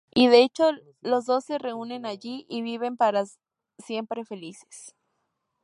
[0.15, 0.71] Y de hecho
[1.01, 3.23] los dos se reúnen allí, y viven para
[3.77, 4.95] siempre felices.